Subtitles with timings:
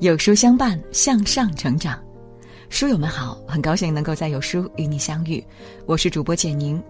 [0.00, 2.02] 有书相伴，向上成长。
[2.70, 5.44] 书友们好，很高兴能够在有书与你相遇，
[5.84, 6.82] 我是主播简宁。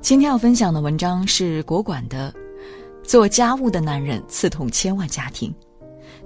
[0.00, 2.34] 今天要分享的文章是国管的
[3.08, 5.54] 《做家务的男人刺痛千万家庭，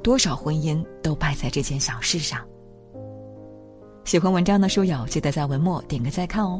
[0.03, 2.41] 多少婚姻都败在这件小事上》。
[4.07, 6.59] 喜欢文章的书友记得在文末点个再看哦。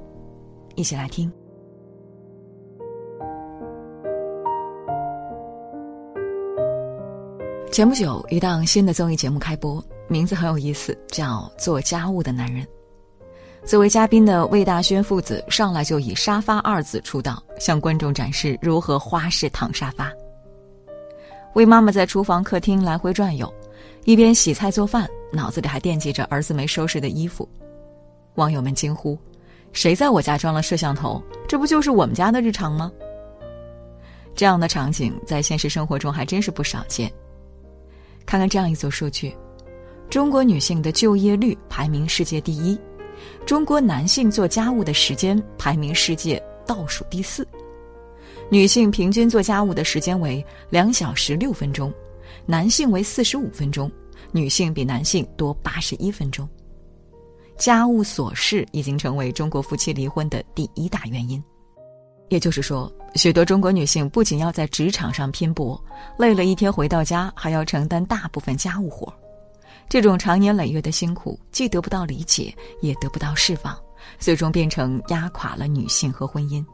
[0.75, 1.33] 一起来听。
[7.77, 12.65] 前不久，一档新的综艺节目开播，名字很有意思，叫《做家务的男人》。
[13.67, 20.11] 作为嘉宾的魏大勋父子上来就以“沙发”二字出道，向观众展示如何花式躺沙发。
[21.53, 23.53] 魏妈妈在厨房、客厅来回转悠，
[24.07, 27.47] 一边洗菜做饭，脑子里还惦记着儿子没收拾的衣服。
[28.37, 29.19] 网友们惊呼
[29.75, 31.23] ：“谁在我家装了摄像头？
[31.47, 32.91] 这不就是我们家的日常吗？”
[34.35, 37.13] 这样的场景在现实生活中还真是不少见。
[38.27, 39.33] 看看这样一组数据：
[40.11, 42.79] 中国女性的就业率排名世界第一，
[43.47, 47.47] 中国男性做家务的时间排名世界倒数第四。
[48.51, 51.93] 女性平均做家务的时间为两小时六分钟，
[52.45, 53.91] 男性为四十五分钟，
[54.33, 56.49] 女性比男性多八十一分钟。
[57.57, 61.43] 家务琐事已经成为中国夫妻离婚的第一大原因。
[62.29, 65.81] 也就是说，许多中国女性不仅要在职场上拼搏，
[66.19, 69.13] 累了一天回到家还要承担大部分家务活
[69.89, 73.79] 这种长年累月的辛苦，既得不到理解，也得不到释放，
[74.19, 76.65] 最终变成压垮了女性和婚姻。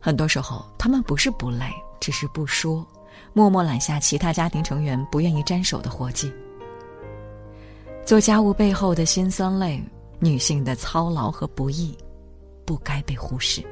[0.00, 1.66] 很多时候，她们不是不累，
[2.00, 2.86] 只是不说，
[3.34, 6.32] 默默揽下其他家庭成员不愿意沾手的活计。
[8.06, 9.84] 做家务背后的辛酸泪，
[10.18, 11.94] 女性的操劳和不易，
[12.64, 13.62] 不该被忽视。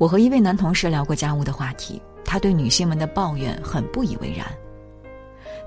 [0.00, 4.46] 我和一位男同事聊过家务的话题，他对女性们的抱怨很不以为然。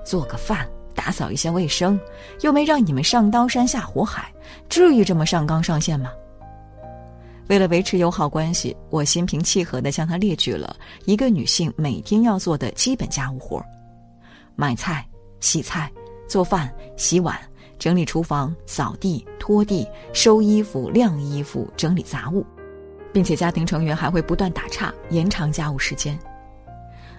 [0.04, 1.98] 做个饭，打扫一下卫生，
[2.40, 4.34] 又没让你们上刀山下火海，
[4.68, 6.10] 至于这么上纲上线吗？
[7.46, 10.74] 为了维持友好关系，我心平气和地向他列举了
[11.04, 13.64] 一个女性每天要做的基本家务活：
[14.56, 15.06] 买菜、
[15.38, 15.88] 洗菜、
[16.26, 17.38] 做饭、洗碗、
[17.78, 22.44] 整理厨房、扫地、拖地、收衣服、晾衣服、整理杂物。
[23.14, 26.18] 并且家庭成员还会不断打岔，延长家务时间。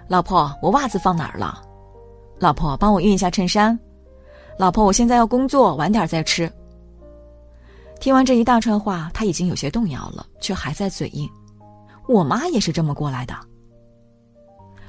[0.10, 1.62] 老婆，我袜子放哪儿了？
[2.38, 3.80] 老婆，帮我熨一下衬衫。
[4.60, 6.52] 老婆，我现在要工作，晚点再吃。
[8.02, 11.30] 听完这一大串话，他已经有些动摇了，却还在嘴硬。
[12.10, 13.34] 我妈也是这么过来的。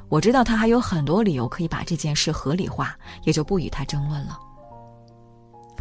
[0.08, 4.36] 我知道他还有很多理由可以把这件事合理化，也就不与他争论了。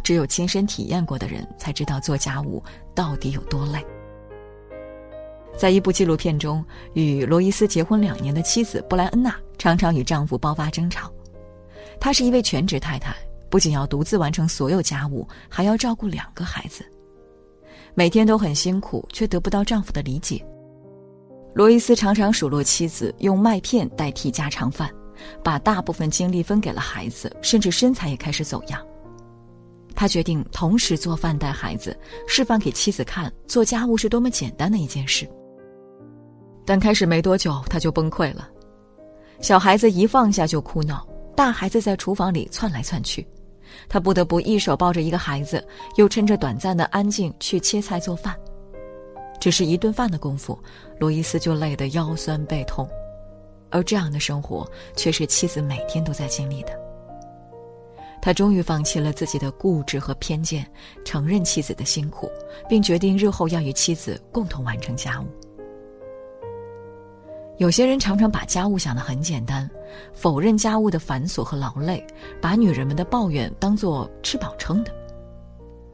[0.04, 2.62] 只有亲身体验过的人才知道做家务
[2.94, 3.84] 到底有多累。
[5.56, 11.10] 在一部纪录片中，与罗伊斯结婚两年的妻子布莱恩娜常常与丈夫爆发争吵。
[11.98, 13.16] 她是一位全职太太，
[13.48, 16.84] 不仅要独自完成所有家务，还要照顾两个孩子，
[17.94, 20.44] 每天都很辛苦，却得不到丈夫的理解。
[21.54, 24.92] 罗伊斯常常数落妻子用麦片代替家常饭，
[25.42, 28.86] 把大部分精力分给了孩子，甚至身材也开始走样。
[29.94, 35.26] 他决定同时做饭带孩子，示范给妻子看做家务是多么简单的一件事。
[36.66, 38.50] 但开始没多久，他就崩溃了。
[39.40, 41.06] 小孩子一放下就哭闹，
[41.36, 43.26] 大孩子在厨房里窜来窜去，
[43.88, 45.64] 他不得不一手抱着一个孩子，
[45.96, 48.34] 又趁着短暂的安静去切菜做饭。
[49.38, 50.58] 只是一顿饭的功夫，
[50.98, 52.88] 罗伊斯就累得腰酸背痛，
[53.70, 56.70] 而这样的生活却是妻子每天都在经历的。
[58.20, 60.66] 他终于放弃了自己的固执和偏见，
[61.04, 62.28] 承认妻子的辛苦，
[62.68, 65.26] 并决定日后要与妻子共同完成家务。
[67.58, 69.68] 有些人常常把家务想得很简单，
[70.12, 72.06] 否认家务的繁琐和劳累，
[72.38, 74.94] 把女人们的抱怨当做吃饱撑的。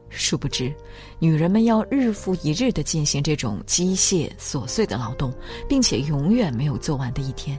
[0.08, 0.74] 殊不知，
[1.20, 5.32] 女人们要日复一日地进行这种机械琐碎的劳动，
[5.68, 7.58] 并且永远没有做完的一天。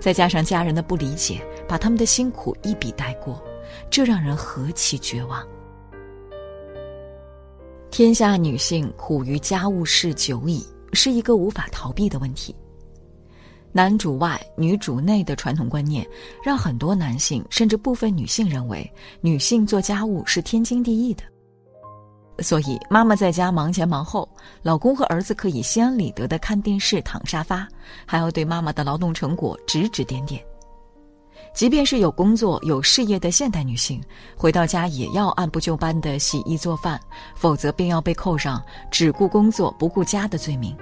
[0.00, 3.42] 再加上家人的不理解，把他们的辛苦一笔带过，
[3.90, 5.46] 这让人何其绝望！
[7.90, 12.56] 天下女性苦于家务事久矣，是一个无法逃避的问题。
[13.76, 16.08] 男主外女主内的传统观念，
[16.42, 18.90] 让很多男性甚至部分女性认为
[19.20, 21.22] 女性做家务是天经地义的。
[22.42, 24.26] 所以，妈妈在家忙前忙后，
[24.62, 27.68] 老公和儿子可以心安理得的看电视、躺沙发，
[28.06, 30.42] 还要对妈妈的劳动成果指指点点。
[31.54, 34.02] 即便是有工作、有事业的现代女性，
[34.38, 36.98] 回到家也要按部就班的洗衣做饭，
[37.34, 40.74] 否则便要被扣上只顾工作不顾家的罪名。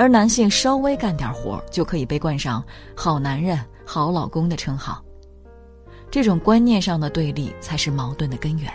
[0.00, 2.64] 而男性稍微干点活就可以被冠上
[2.96, 5.04] “好男人”“好老公”的称号。
[6.10, 8.72] 这种观念上的对立才是矛盾的根源。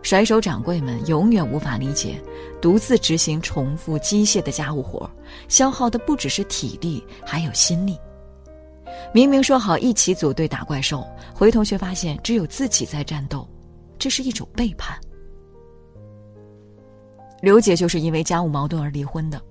[0.00, 2.22] 甩手掌柜们永远无法理解，
[2.60, 5.10] 独自执行重复机械的家务活，
[5.48, 7.98] 消耗的不只是体力，还有心力。
[9.12, 13.44] 明明说好一起组队打怪兽，回头却发现只有自己在战斗，
[13.98, 14.96] 这是一种背叛。
[17.40, 19.42] 刘姐就是因为家务矛盾而离婚的，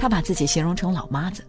[0.00, 1.44] 她把自己形容成老妈子。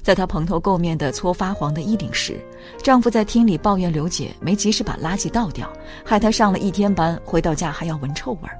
[0.00, 2.42] 在她蓬头垢面的搓发黄的衣领时，
[2.82, 5.70] 丈夫在厅里抱怨刘姐没及时把垃圾倒掉，
[6.02, 8.58] 害她上了一天班，回到家还要闻臭味儿。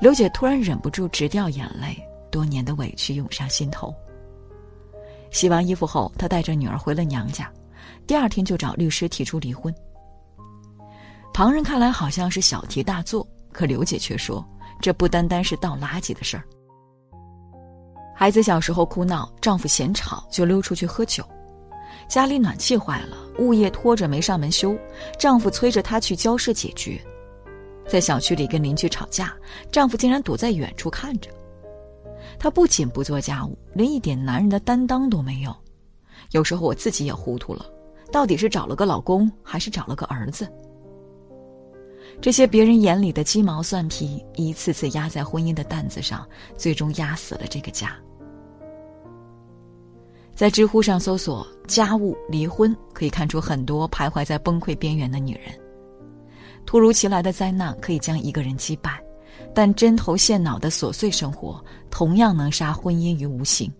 [0.00, 1.94] 刘姐突然忍不住直掉眼泪，
[2.30, 3.94] 多年的委屈涌上心头。
[5.30, 7.52] 洗完衣服后，她带着女儿回了娘家，
[8.06, 9.74] 第二天就找律师提出离婚。
[11.34, 14.42] 旁人看来好像是小题大做，可刘姐却说，
[14.80, 16.44] 这不单单是倒垃圾的事儿。
[18.20, 21.24] 孩子小时候哭闹，丈夫嫌吵就溜出去喝酒；
[22.06, 24.76] 家里暖气坏了，物业拖着没上门修，
[25.18, 27.00] 丈夫催着她去交涉解决；
[27.88, 29.34] 在小区里跟邻居吵架，
[29.72, 31.30] 丈夫竟然躲在远处看着。
[32.38, 35.56] 她不仅不做家务，连一点男人的担当都没有。
[36.32, 37.64] 有时候我自己也糊涂了，
[38.12, 40.46] 到底是找了个老公，还是找了个儿子？
[42.20, 47.96] 这些别人眼里的鸡毛蒜皮，一次次压在婚姻的担子上，最终压死了这个家。
[50.40, 55.52] 在知乎上搜索“家务离婚”，可以看出很多徘徊在崩溃边缘的女人。
[56.64, 58.98] 突如其来的灾难可以将一个人击败，
[59.54, 63.70] 但针头线脑的琐碎生活同样能杀婚姻于无形。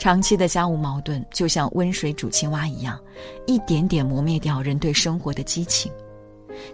[0.00, 2.98] 长期的家务矛盾就像温水煮青蛙一样，
[3.46, 5.92] 一点点磨灭掉人对生活的激情，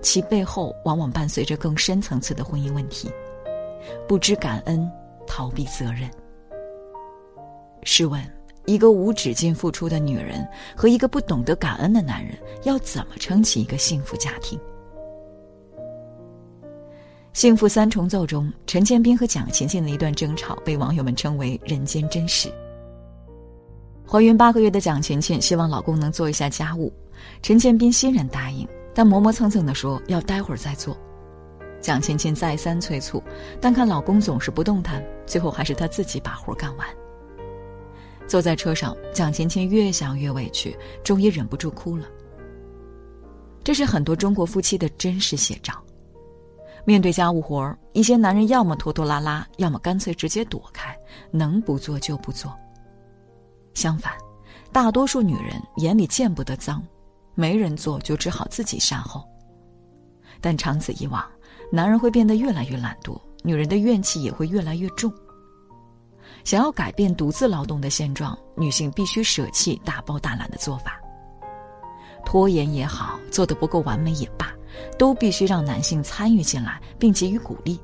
[0.00, 3.10] 其背后往往伴随着更深层次的婚姻问题：
[4.08, 4.90] 不知感恩，
[5.26, 6.08] 逃避责任。
[7.90, 8.22] 试问，
[8.66, 10.46] 一个无止境付出的女人
[10.76, 14.58] 和一个不懂得感恩的男人，要怎么撑起一个幸福家庭？
[17.32, 22.52] 《幸福三重奏》中，陈建斌和蒋勤勤的一段争吵被网友们称为“人间真实”。
[24.06, 26.92] 怀孕八个月的蒋勤勤希望老公能做一下家务，
[27.40, 30.94] 陈建斌欣然答应，但磨磨蹭蹭地说要待会儿再做。
[31.80, 33.22] 蒋勤勤再三催促，
[33.62, 36.86] 但看老公总是不动弹，最后还是他自己把活干完。
[38.28, 42.06] 坐在车上，蒋勤勤越想越委屈，终于忍不住哭了。
[43.64, 45.82] 这是很多中国夫妻的真实写照。
[46.84, 50.94] 面对家务活儿，一些男人要么拖拖拉拉，要么干脆直接躲开，
[51.30, 52.54] 能不做就不做。
[53.72, 54.12] 相反，
[54.72, 56.82] 大多数女人眼里见不得脏，
[57.34, 59.24] 没人做就只好自己善后。
[60.40, 61.24] 但长此以往，
[61.72, 65.10] 男人会变得越来越懒惰，女人的怨气也会越来越重。
[66.44, 71.00] 想要改变独自劳动的现状，女性必须舍弃大包大揽的做法。
[72.24, 74.52] 拖延也好，做得不够完美也罢，
[74.98, 77.80] 都必须让男性参与进来，并给予鼓励。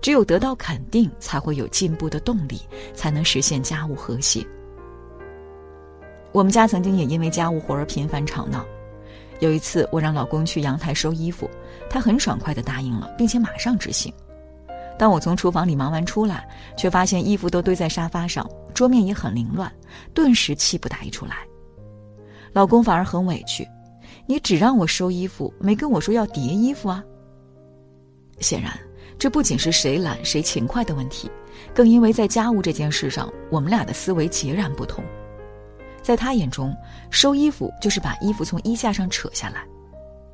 [0.00, 2.60] 只有得到肯定，才会有进步的动力，
[2.94, 4.46] 才能实现家务和谐。
[6.32, 8.64] 我们家曾经也因为家务活而频繁吵闹。
[9.40, 11.48] 有一次，我让老公去阳台收衣服，
[11.88, 14.12] 他很爽快地答应了，并且马上执行。
[14.98, 16.46] 当我从厨房里忙完出来，
[16.76, 19.72] 却发现衣服都堆在沙发上，桌面也很凌乱，
[20.12, 21.36] 顿时气不打一处来。
[22.52, 23.66] 老公反而很委屈
[24.26, 27.04] ：“你只让我收衣服，没跟我说要叠衣服啊。”
[28.40, 28.72] 显然，
[29.18, 31.30] 这不仅是谁懒谁勤快的问题，
[31.72, 35.04] 更因为在家务这件事上，我们俩的思维截然不同。
[36.02, 36.74] 在他眼中，
[37.10, 39.66] 收衣服就是把衣服从衣架上扯下来，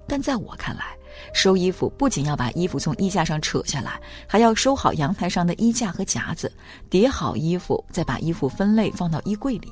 [0.07, 0.97] 但在我看来，
[1.33, 6.53] 收衣服不仅要把衣服从衣架上扯下来，还要收好阳台上的衣架和夹子，
[6.91, 9.69] 叠好衣服，再把衣服分类放到衣柜里。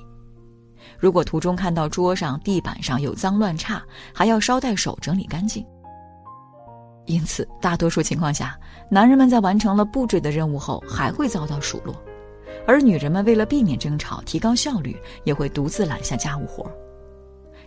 [0.98, 3.82] 如果途中看到桌上、地板上有脏乱差，
[4.14, 5.64] 还要捎带手整理干净。
[7.06, 8.58] 因此，大多数情况下，
[8.88, 11.94] 男人们在完成了布置的任务后，还会遭到数落，
[12.66, 16.70] 而女人们为了避免争吵、提高效率，也会独自揽下家务活。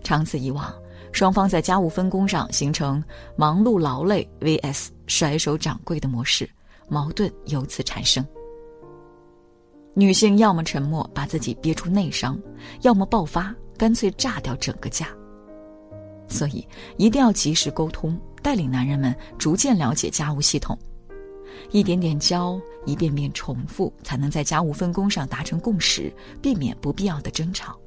[0.03, 0.73] 长此以往。
[1.15, 3.01] 双方在家务分工上形成
[3.37, 6.47] 忙碌劳累 vs 甩手掌柜的模式，
[6.89, 8.23] 矛盾由此产生。
[9.93, 12.37] 女性要么沉默把自己憋出内伤，
[12.81, 15.07] 要么爆发干脆炸掉整个家。
[16.27, 16.67] 所以
[16.97, 20.77] 一定要及时沟通，带领男人们逐渐了解家务系统，
[21.71, 27.79] 一点点教，一遍遍重复，才能在家务分工上达成共识，避免不必要的争吵。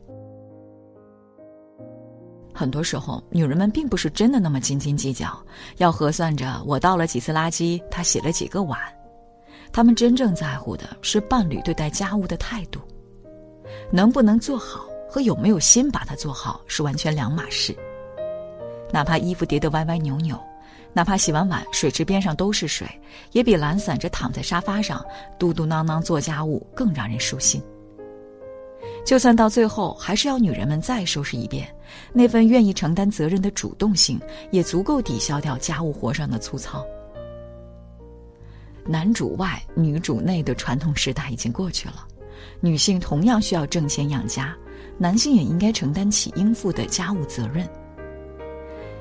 [2.59, 5.41] 很多时候，女人们并不是真的那么斤斤计较，
[5.77, 8.77] 要核算着我倒了几次垃圾，他洗了几个碗。
[9.73, 12.81] 她们真正在乎的是伴侣对待家务的态度，
[13.93, 17.73] 能不能做好，和有没有心把它做好是完全两码事。
[18.91, 20.37] 哪怕衣服叠得歪歪扭扭，
[20.93, 22.89] 哪怕洗完碗水池边上都是水，
[23.31, 25.01] 也比懒散着躺在沙发上
[25.39, 27.63] 嘟嘟囔囔做家务更让人舒心。
[29.05, 31.67] 就算到最后还是要女人们再收拾一遍，
[32.13, 36.85] 那份愿意承担责任的主动性，也足够抵消掉家务活上的粗糙。
[38.85, 42.07] 男主外女主内的传统时代已经过去了，
[42.61, 44.55] 女性同样需要挣钱养家，
[44.99, 47.69] 男性也应该承担起应负的家务责任。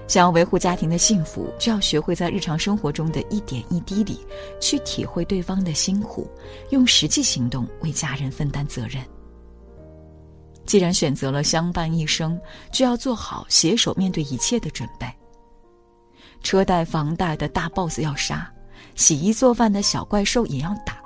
[0.08, 4.26] 想要维护家庭的幸福，就要学会在日常生活中的一点一滴里，
[4.60, 6.30] 去体会对方的辛苦，
[6.70, 9.04] 用实际行动为家人分担责任。
[10.68, 12.40] 既然选择了相伴一生，
[12.72, 15.08] 就要做好携手面对一切的准备。
[16.44, 18.48] 车贷、房贷的大 boss 要杀，
[18.94, 20.98] 洗衣做饭的小怪兽也要打。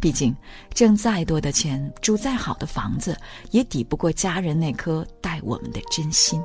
[0.00, 0.36] 毕竟，
[0.74, 3.16] 挣再多的钱，住再好的房子，
[3.52, 6.42] 也抵不过家人那颗待我们的真心。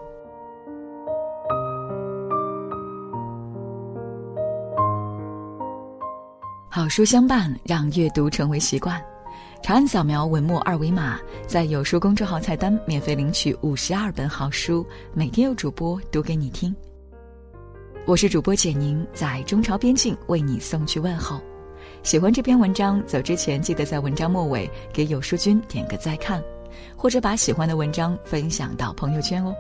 [6.70, 9.02] 好书相伴，让阅读成为习惯。
[9.62, 16.76] 长按扫描文末二维码，在有书公众号菜单免费领取五十二本好书，每天有主播读给你听。
[18.06, 21.40] 我是主播简宁，在中朝边境为你送去问候。
[22.02, 26.44] 喜欢这篇文章，走之前记得在文章末尾给有书君点个再看，
[26.96, 29.54] 或者把喜欢的文章分享到朋友圈哦。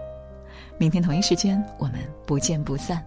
[0.79, 3.03] 明天同一时间，我们不见不散。